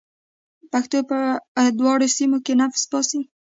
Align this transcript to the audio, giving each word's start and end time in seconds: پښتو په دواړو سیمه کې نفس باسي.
پښتو 0.71 0.97
په 1.09 1.17
دواړو 1.79 2.07
سیمه 2.17 2.37
کې 2.45 2.53
نفس 2.61 2.83
باسي. 2.91 3.21